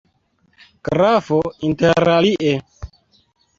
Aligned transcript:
Grafo, 0.89 1.37
interalie. 1.69 2.57